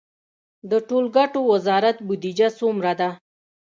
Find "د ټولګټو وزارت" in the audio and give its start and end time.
0.69-1.97